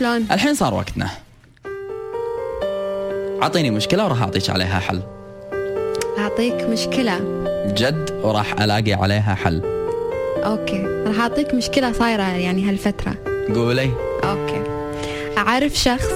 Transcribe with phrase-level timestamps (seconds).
[0.00, 1.08] شلون؟ الحين صار وقتنا.
[3.42, 5.02] أعطيني مشكلة وراح أعطيك عليها حل.
[6.18, 7.18] أعطيك مشكلة.
[7.66, 9.62] جد وراح ألاقي عليها حل.
[10.44, 10.82] okay.
[11.06, 13.14] راح أعطيك مشكلة صايرة يعني هالفترة.
[13.54, 13.90] قولي.
[14.24, 14.62] okay.
[15.38, 16.12] أعرف شخص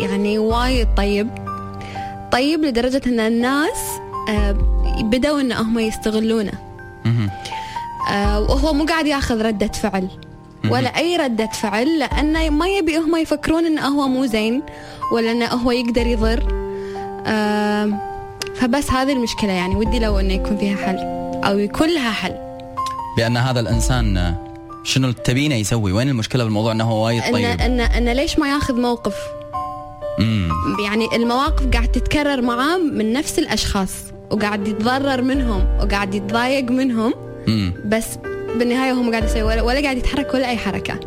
[0.00, 1.28] يعني وايد طيب.
[2.32, 3.80] طيب لدرجة أن الناس
[4.28, 4.52] آه،
[5.02, 6.52] بدأوا أن هم يستغلونه.
[8.12, 10.08] آه، وهو مو قاعد ياخذ ردة فعل.
[10.68, 14.62] ولا أي ردة فعل لأنه ما يبي هم يفكرون إنه هو مو زين
[15.12, 16.42] ولا إنه هو يقدر يضر.
[17.26, 17.92] آه،
[18.54, 19.76] فبس هذه المشكلة يعني.
[19.76, 20.96] ودي لو إنه يكون فيها حل
[21.44, 22.34] أو يكون لها حل.
[23.16, 24.34] بأن هذا الإنسان آه،
[24.84, 28.80] شنو تبينه يسوي؟ وين المشكلة بالموضوع إنه هو وايد طيب إنه إنه ليش ما ياخذ
[28.80, 29.14] موقف؟
[30.18, 30.50] امم
[30.84, 33.90] يعني المواقف قاعد تتكرر معاه من نفس الأشخاص
[34.30, 37.14] وقاعد يتضرر منهم وقاعد يتضايق منهم.
[37.48, 38.06] امم بس
[38.58, 41.00] بالنهاية هو مو قاعد يسوي ولا, ولا قاعد يتحرك ولا أي حركة.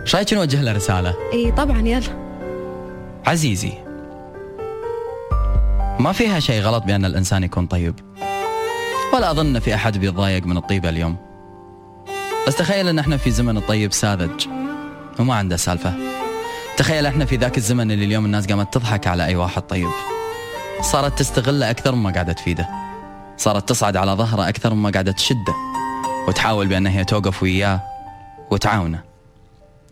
[0.00, 2.26] إيش رايك نوجه له رسالة؟ إي طبعا يلا.
[3.26, 3.72] عزيزي
[5.98, 7.94] ما فيها شيء غلط بأن الإنسان يكون طيب.
[9.14, 11.16] ولا أظن في أحد بيتضايق من الطيبة اليوم.
[12.46, 14.46] بس تخيل أن إحنا في زمن الطيب ساذج
[15.18, 15.92] وما عنده سالفة.
[16.76, 19.88] تخيل إحنا في ذاك الزمن اللي اليوم الناس قامت تضحك على أي واحد طيب.
[20.80, 22.68] صارت تستغله أكثر مما قاعدة تفيده.
[23.36, 25.54] صارت تصعد على ظهره أكثر مما قاعدة تشده.
[26.28, 27.80] وتحاول بأن هي توقف وياه
[28.50, 29.00] وتعاونه.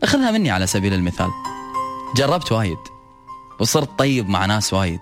[0.02, 1.30] أخذها مني على سبيل المثال.
[2.16, 2.78] جربت وايد
[3.60, 5.00] وصرت طيب مع ناس وايد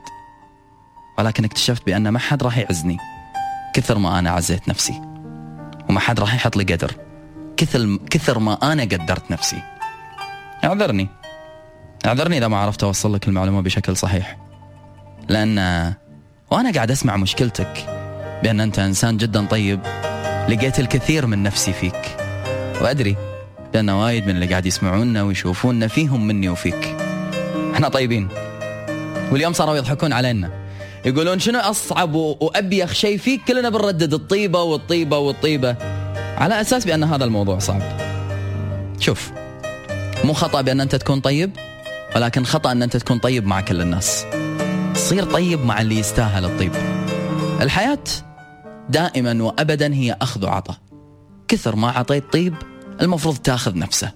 [1.19, 2.97] ولكن اكتشفت بأن ما حد راح يعزني
[3.75, 5.01] كثر ما أنا عزيت نفسي
[5.89, 6.95] وما حد راح يحط لي قدر
[7.57, 9.63] كثر كثر ما أنا قدرت نفسي.
[10.65, 11.09] اعذرني.
[12.07, 14.37] اعذرني إذا ما عرفت أوصل لك المعلومة بشكل صحيح.
[15.29, 15.59] لأن
[16.51, 17.87] وأنا قاعد أسمع مشكلتك
[18.43, 19.81] بأن أنت إنسان جدا طيب
[20.49, 22.17] لقيت الكثير من نفسي فيك.
[22.81, 23.17] وأدري
[23.73, 26.97] بأن وايد من اللي قاعد يسمعونا ويشوفونا فيهم مني وفيك.
[27.75, 28.29] إحنا طيبين.
[29.33, 30.51] واليوم صاروا يضحكون علينا.
[31.05, 35.77] يقولون شنو أصعب و- وأبيخ شيء فيك؟ كلنا بنردد الطيبة والطيبة والطيبة.
[36.37, 37.83] على أساس بأن هذا الموضوع صعب.
[39.01, 39.31] شوف
[40.25, 41.51] مو خطأ بأن أنت تكون طيب
[42.17, 44.27] ولكن خطأ أن أنت تكون طيب مع كل الناس.
[44.95, 46.73] صير طيب مع اللي يستاهل الطيب.
[47.61, 47.99] الحياة
[48.89, 50.77] دائما وابدا هي أخذ وعطاء.
[51.49, 52.55] كثر ما عطيت طيب
[53.01, 54.13] المفروض تأخذ نفسه.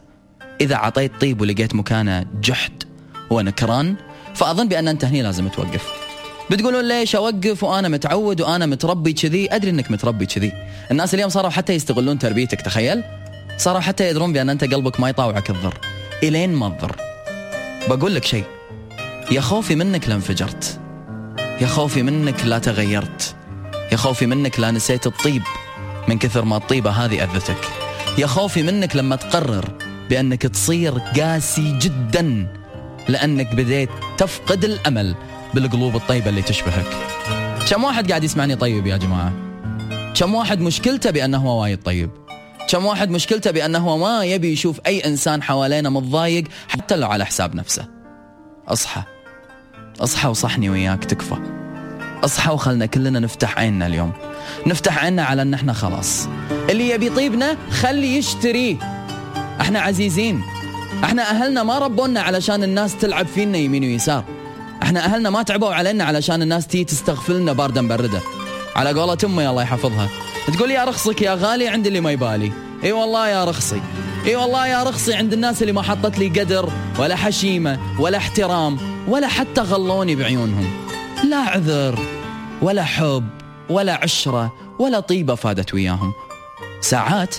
[0.60, 2.82] إذا عطيت طيب ولقيت مكانه جحد
[3.31, 3.97] ونكران
[4.34, 5.93] فأظن بأن أنت هني لازم توقف.
[6.50, 10.53] بتقولون ليش أوقف وأنا متعود وأنا متربي كذي؟ أدري إنك متربي كذي.
[10.91, 13.03] الناس اليوم صاروا حتى يستغلون تربيتك تخيل.
[13.59, 15.75] صاروا حتى يدرون بأن أنت قلبك ما يطاوعك الضر.
[16.22, 16.97] إلين ما تضر
[17.88, 18.44] بقول لك شيء.
[19.31, 20.81] يا خوفي منك لانفجرت
[21.60, 23.34] يا خوفي منك لا تغيرت.
[23.97, 25.43] يا خوفي منك لا نسيت الطيب.
[26.09, 27.57] من كثر ما الطيبة هذه أذتك.
[28.19, 29.65] يا خوفي منك لما تقرر
[30.11, 32.47] بأنك تصير قاسي جدا
[33.09, 35.15] لأنك بديت تفقد الأمل
[35.55, 36.87] بالقلوب الطيبة اللي تشبهك.
[37.71, 39.33] كم واحد قاعد يسمعني طيب يا جماعة؟
[40.15, 42.11] كم واحد مشكلته بأنه هو وايد طيب؟
[42.69, 47.27] كم واحد مشكلته بأنه هو ما يبي يشوف أي إنسان حوالينا متضايق حتى لو على
[47.27, 47.89] حساب نفسه؟
[48.69, 49.03] أصحى.
[50.01, 51.66] أصحى وصحني وياك تكفى.
[52.25, 54.12] أصحى وخلنا كلنا نفتح عيننا اليوم.
[54.66, 56.28] نفتح عيننا على إن إحنا خلاص.
[56.71, 58.77] اللي يبي طيبنا خلي يشتريه
[59.60, 60.43] إحنا عزيزين.
[61.05, 64.25] إحنا أهلنا ما ربونا علشان الناس تلعب فينا يمين ويسار.
[64.82, 68.21] إحنا أهلنا ما تعبوا علينا علشان الناس تيجي تستغفلنا بارده مبرده
[68.76, 70.09] على قولة أمي الله يحفظها.
[70.53, 72.53] تقول يا رخصك يا غالي عند اللي ما يبالي.
[72.84, 73.81] إي والله يا رخصي.
[74.26, 78.78] إي والله يا رخصي عند الناس اللي ما حطت لي قدر ولا حشيمة ولا احترام
[79.09, 80.86] ولا حتى غلوني بعيونهم.
[81.25, 81.99] لا عذر
[82.62, 83.28] ولا حب
[83.71, 86.12] ولا عشرة ولا طيبة فادت وياهم.
[86.81, 87.34] ساعات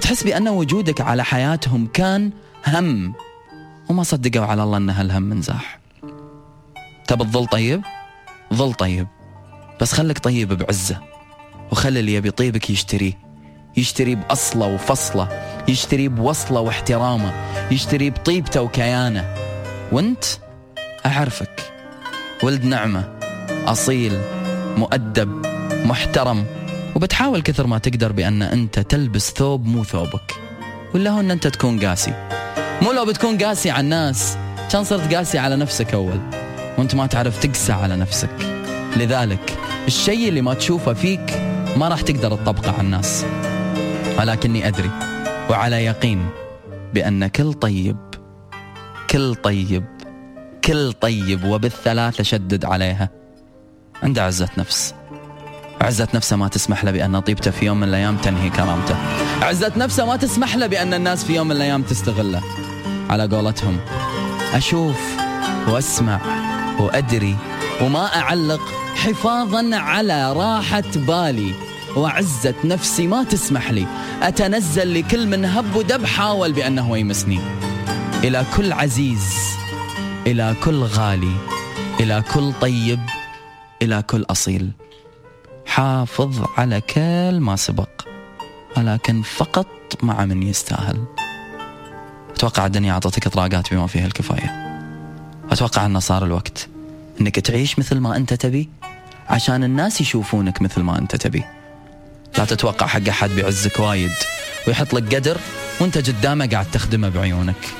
[0.00, 2.30] تحس بأن وجودك على حياتهم كان
[2.66, 3.14] هم
[3.90, 5.78] وما صدقوا على الله إن هالهم منزاح
[7.06, 7.82] تبى تظل طيب؟
[8.54, 9.06] ظل طيب.
[9.80, 11.00] بس خلك طيب بعزة
[11.72, 13.18] وخلي اللي يبي طيبك يشتريه
[13.76, 15.28] يشتري بأصلة وفصلة
[15.68, 17.32] يشتري بوصلة واحترامة
[17.70, 19.34] يشتري بطيبته وكيانه.
[19.92, 20.24] وانت
[21.06, 21.72] أعرفك
[22.42, 23.21] ولد نعمة.
[23.66, 24.20] أصيل
[24.76, 25.46] مؤدب
[25.84, 26.44] محترم
[26.96, 30.34] وبتحاول كثر ما تقدر بأن أنت تلبس ثوب مو ثوبك.
[30.94, 32.28] ولا هو أن أنت تكون قاسي.
[32.82, 34.36] مو لو بتكون قاسي على الناس
[34.72, 36.20] كان صرت قاسي على نفسك أول
[36.78, 38.30] وأنت ما تعرف تقسى على نفسك.
[38.96, 41.42] لذلك الشيء اللي ما تشوفه فيك
[41.76, 43.24] ما راح تقدر تطبقه على الناس.
[44.18, 44.90] ولكني أدري
[45.50, 46.26] وعلى يقين
[46.94, 47.96] بأن كل طيب
[49.10, 49.84] كل طيب
[50.64, 53.21] كل طيب وبالثلاثة شدد عليها.
[54.02, 54.94] عنده عزة نفس.
[55.80, 58.96] عزة نفسه ما تسمح له بأن طيبته في يوم من الأيام تنهي كرامته
[59.42, 62.42] عزة نفسه ما تسمح له بأن الناس في يوم من الأيام تستغله.
[63.10, 63.78] على قولتهم
[64.54, 65.00] أشوف
[65.68, 66.20] وأسمع
[66.80, 67.36] وأدري
[67.80, 68.60] وما أعلق
[68.96, 71.54] حفاظا على راحة بالي.
[71.96, 73.86] وعزة نفسي ما تسمح لي
[74.22, 77.40] أتنزل لكل من هب ودب حاول بأنه يمسني.
[78.24, 79.34] إلى كل عزيز
[80.26, 81.36] إلى كل غالي
[82.00, 83.00] إلى كل طيب
[83.82, 84.70] إلى كل أصيل.
[85.66, 87.88] حافظ على كل ما سبق
[88.76, 89.66] ولكن فقط
[90.02, 91.04] مع من يستاهل.
[92.34, 94.50] أتوقع الدنيا أعطتك إطراقات بما فيها الكفاية.
[95.50, 96.68] أتوقع أنه صار الوقت
[97.20, 98.68] أنك تعيش مثل ما أنت تبي
[99.28, 101.44] عشان الناس يشوفونك مثل ما أنت تبي.
[102.38, 104.12] لا تتوقع حق أحد بيعزك وايد
[104.66, 105.38] ويحط لك قدر
[105.80, 107.74] وأنت قدامه قاعد تخدمه بعيونك.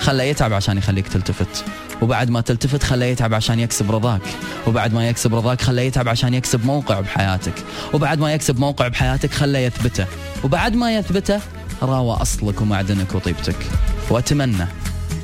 [0.00, 1.64] خله يتعب عشان يخليك تلتفت.
[2.02, 4.22] وبعد ما تلتفت خله يتعب عشان يكسب رضاك.
[4.66, 7.54] وبعد ما يكسب رضاك خله يتعب عشان يكسب موقع بحياتك.
[7.92, 10.06] وبعد ما يكسب موقع بحياتك خله يثبته.
[10.44, 11.40] وبعد ما يثبته
[11.82, 13.56] راوى أصلك ومعدنك وطيبتك.
[14.10, 14.66] وأتمنى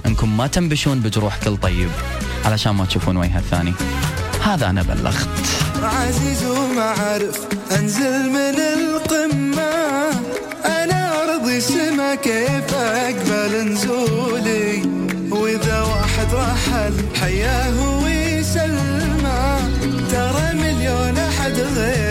[0.06, 1.90] أنكم ما تنبشون بجروح كل طيب
[2.44, 3.72] علشان ما تشوفون وجه الثاني.
[4.44, 5.28] هذا أنا بلغت.
[5.82, 9.76] عزيز وما عرف أنزل من القمة.
[10.64, 14.45] أنا أرضي السما كيف أقبل نزولي
[16.34, 19.58] واحد رحل حياه ويسلمه
[20.10, 22.05] ترى مليون أحد غيره.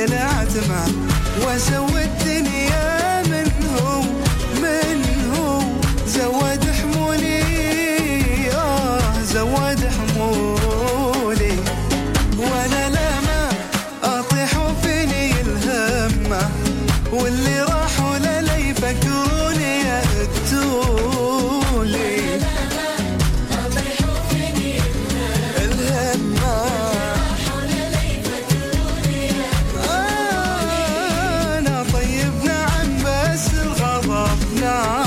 [0.00, 0.84] عشاق العتمة
[1.46, 4.04] واسوي الدنيا منه
[4.62, 5.62] منه
[6.06, 7.42] زود حمولي
[8.54, 11.56] آه زود حمولي.
[12.38, 12.88] وأنا
[14.04, 14.56] أطيح
[15.40, 16.50] الهمة
[17.12, 17.59] واللي
[34.60, 34.99] time.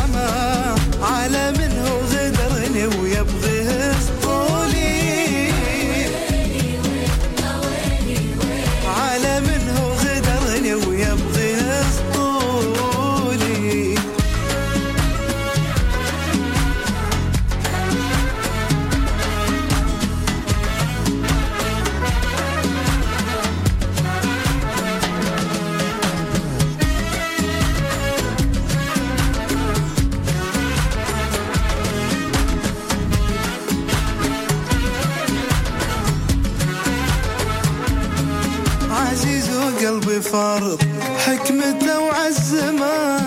[39.14, 40.82] عزيز وقلبي فرض
[41.26, 43.18] حكمته وعزمه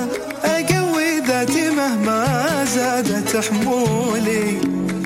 [0.45, 4.59] أقوي ذاتي مهما زادت حمولي.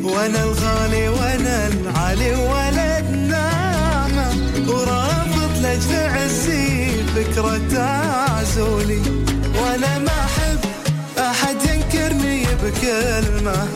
[0.02, 4.30] وأنا الغالي وأنا العلي ولد نعمه
[4.68, 7.78] ورافض لاجل عزي فكرة
[8.38, 9.02] عزولي
[9.62, 10.60] وأنا ما أحب
[11.18, 13.68] أحد ينكرني بكلمة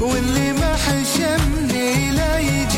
[0.00, 2.77] واللي ما حشمني لا يجي